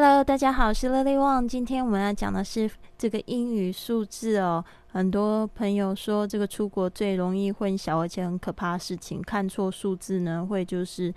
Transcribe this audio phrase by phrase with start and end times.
[0.00, 1.48] Hello，大家好，我是 Lily Wang。
[1.48, 4.64] 今天我们要讲的是这个英语数字哦。
[4.92, 11.12] 很多朋友说，这个出国最容易混淆，而且很可怕的事情，看错数字呢，会就是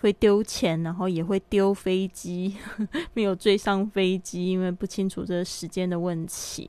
[0.00, 2.54] 会丢钱，然后也会丢飞机，
[3.14, 6.68] 没有追上飞机，因为不清楚这个时间的问题。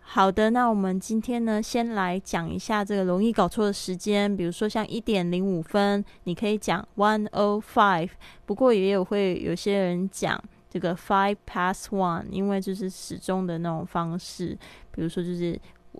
[0.00, 4.36] 好的，那我们今天呢，先来讲一下这个容易搞错的时间。
[4.36, 8.10] 比如说像一点零五分，你可以讲 one o five，
[8.44, 10.42] 不过也有会有些人讲。
[10.68, 14.56] 这个 five past one，因为就是时钟的那种方式，
[14.90, 15.58] 比如说就是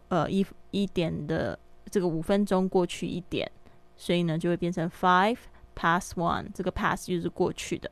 [0.09, 1.59] 呃一一点的
[1.91, 3.51] 这个五分钟过去一点，
[3.97, 5.39] 所以呢就会变成 five
[5.75, 7.91] past one，这个 past 就是过去的。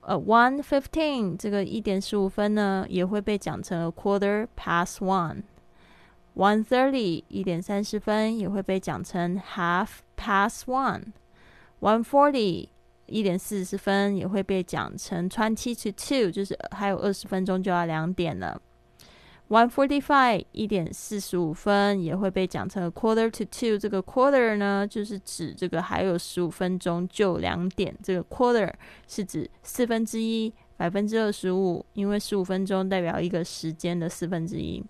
[0.00, 5.42] 呃，one fifteen 这个一点十五分呢也会被讲成 a quarter past one。
[6.34, 11.12] one thirty 一点三十分也会被讲成 half past one。
[11.80, 12.68] one forty
[13.08, 18.60] 一点四十分也会被讲成 twenty to two，就是还有二十分钟就要两点了。
[19.48, 28.70] one forty five 一点四十五分也会被讲成 quarter to two，这个 quarter 呢就是指这个还有十五分钟就两点，这个 quarter
[29.06, 34.84] 是指四分之一百分之二十五，因为十五分钟代表一个时间的四分之一。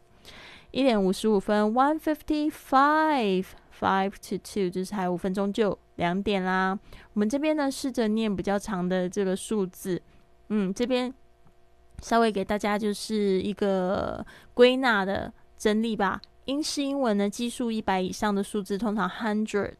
[0.73, 3.47] 一点五十五分，one fifty-five
[3.79, 6.79] five to two，就是还有五分钟就两点啦。
[7.13, 10.01] 我们这边呢，试着念比较长的这个数字，
[10.49, 11.13] 嗯，这边
[12.03, 16.21] 稍微给大家就是一个归纳的整理吧。
[16.47, 19.75] 英式英文呢，基数一百以上的数字通常 hundred。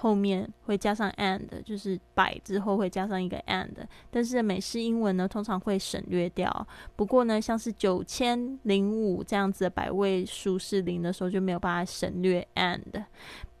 [0.00, 3.68] 后面会加上 and，就是百之后会加上一个 and，
[4.10, 6.66] 但是美式英文呢通常会省略掉。
[6.96, 13.04] 不过呢，像是九千零五这样子的百位数是零的时候就没有办法省略 and。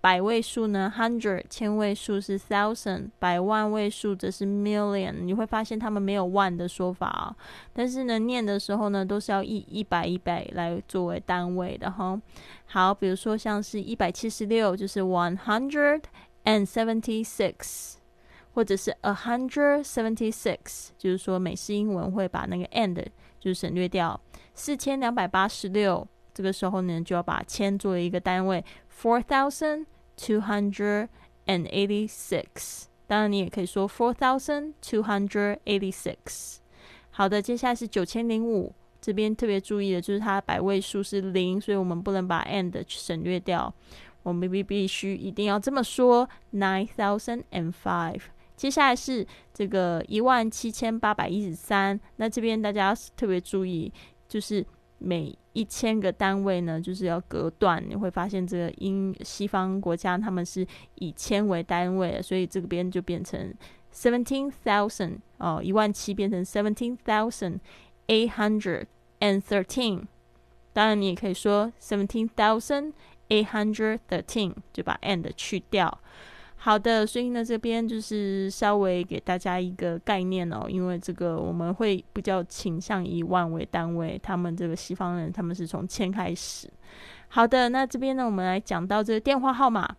[0.02, 5.12] 百位数呢，hundred，千位数是 thousand，百万位数则是 million。
[5.20, 7.36] 你会发现他们没有万的说法啊，
[7.74, 12.18] 但是呢，念的时候呢都是要一一百一百来作为单位的哈。
[12.64, 16.00] 好，比如说像是一百七十六，就是 one hundred。
[16.44, 17.94] And seventy six，
[18.52, 22.94] 或者是 a hundred seventy six，就是说美式英文会把那个 and
[23.38, 24.20] 就是省略掉。
[24.54, 29.86] 四千两百八十六，这个时候呢就要把千作为一个单位，four thousand
[30.16, 31.08] two hundred
[31.46, 32.84] and eighty six。
[33.06, 36.58] 当然你也可以说 four thousand two hundred eighty six。
[37.10, 43.72] 好的，接下来是九千零五，这边特别注意的就是它百位数是零，所以我们不能把 and 省略掉。
[44.22, 48.20] 我们必必须一定要这么说，nine thousand and five。
[48.56, 51.98] 接下来是这个一万七千八百一十三。
[52.16, 53.90] 那这边大家特别注意，
[54.28, 54.62] 就是
[54.98, 57.82] 每一千个单位呢，就是要隔断。
[57.88, 60.66] 你会发现这个英西方国家他们是
[60.96, 63.54] 以千为单位，所以这边就变成
[63.94, 67.60] seventeen thousand 哦，一万七变成 seventeen thousand
[68.08, 68.84] eight hundred
[69.20, 70.02] and thirteen。
[70.74, 72.92] 当然，你也可以说 seventeen thousand。
[73.30, 75.98] Eight hundred thirteen 就把 and 去掉。
[76.56, 86.68] 好的，所以呢，这边就是稍微给大家一个概念哦，因为这个我们会比较倾向以万为单位，他们这个西方人他们是从千开始。
[87.28, 89.96] 好的，那这边呢，我们来讲到这个电话号码。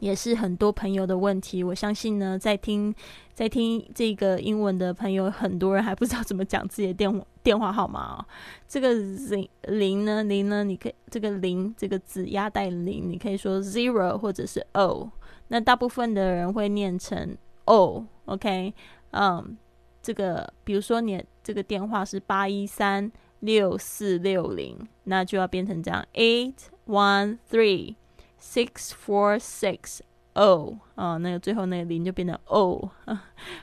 [0.00, 2.94] 也是很多朋友的问题，我相信呢，在听
[3.34, 8.24] 在听这个英文的朋友，很多人还不知道怎么讲自己的电话电话号码哦。
[8.66, 15.10] 这个零零呢，零呢，你可以这个零这个字压带零，你可以说 zero 或者是 o。
[15.48, 18.74] 那大部分的人会念成 o，OK？
[19.12, 19.56] 嗯，
[20.02, 23.10] 这个比如说你这个电话是八一三
[23.40, 26.54] 六四六零，那就要变成这样 eight
[26.86, 27.94] one three。
[28.40, 30.00] Six four six
[30.34, 32.90] o 啊，那个最后那个零就变成 o，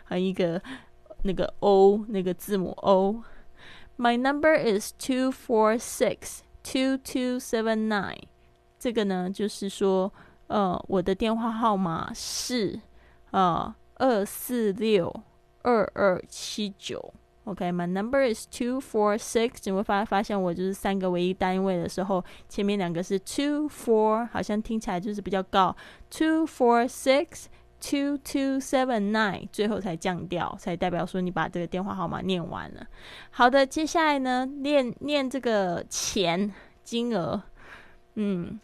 [0.04, 0.62] 还有一个
[1.24, 3.24] 那个 o 那个字母 o。
[3.98, 8.24] My number is two four six two two seven nine。
[8.78, 10.12] 这个呢，就是说，
[10.48, 12.82] 呃，我的电话号码是
[13.32, 15.24] 呃二四六
[15.62, 17.14] 二二七九。
[17.46, 19.58] OK，my number is two four six。
[19.66, 25.76] 你会发发现我就是三个唯一单位的时候，前面两个是 two four，好像听起来就是比较高。
[26.10, 27.46] two four six
[27.80, 32.88] two two seven nine，最后才降调，才代表说你把这个电话号码念完了。
[33.30, 36.52] 好的，接下来呢，念念这个钱
[36.84, 37.44] 金额。
[38.16, 38.60] 嗯，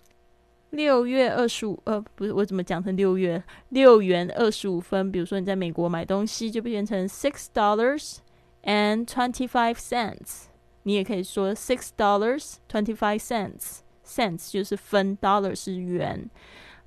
[0.72, 5.12] 六月二十五，呃，不是，我怎么讲成六月六元二十五分？
[5.12, 8.18] 比如说你在美国买东西，就变成 six dollars。
[8.63, 10.47] and twenty five cents，
[10.83, 16.29] 你也可以说 six dollars twenty five cents，cents 就是分，dollar 是元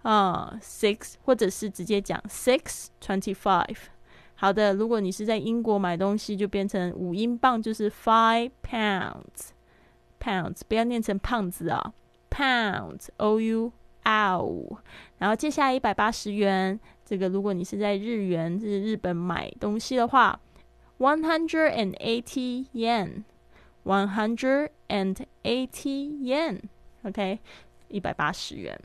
[0.02, 3.78] 啊，six 或者是直接讲 six twenty five。
[4.36, 11.94] 好的，如果你是在英国买东西，就变成五英镑，就是 five pounds，pounds 不要念成胖子啊，
[12.30, 13.72] pounds，o u
[14.06, 14.78] o，
[15.18, 20.40] 然后接下来一百八十元，这个如果你是在日元是日本买东西的话
[20.99, 27.39] ，one hundred and eighty yen，one hundred and eighty yen，OK，
[27.89, 28.81] 一百八十元。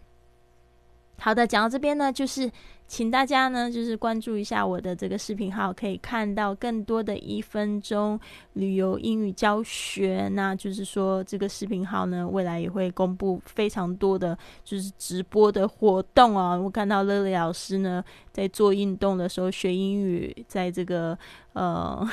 [1.20, 2.50] 好的，讲到这边呢，就是
[2.88, 8.20] 请大家呢，就是关注一下我的这个视频号，可以看到更多的一分钟
[8.54, 10.30] 旅游英语教学。
[10.34, 16.56] 那就是说，这个视频号呢，未来也会公布非常多的就是直播的活动啊。
[16.58, 21.18] 我看到乐乐老师呢，在做运动的时候学英语，在这个
[21.54, 22.08] 呃。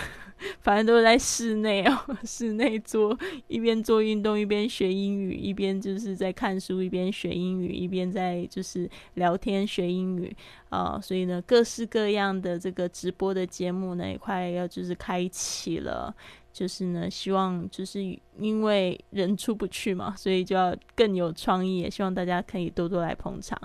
[0.66, 1.96] 反正都是在室内哦，
[2.26, 3.16] 室内做
[3.46, 10.36] 一边做运动一边学英语，一边就是在看书一边学英语，一边在就是聊天学英语
[10.70, 10.98] 啊。
[11.00, 16.12] 所以呢，各式各样的这个直播的节目呢，也快要就是开启了。
[16.52, 18.02] 就是呢，希望就是
[18.36, 21.78] 因为人出不去嘛，所以就要更有创意。
[21.78, 23.56] 也希望大家可以多多来捧场。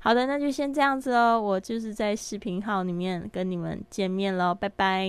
[0.00, 1.40] 好的，那就先这样子哦。
[1.40, 5.08] 我就是在视频号里面跟你们见面喽，拜拜。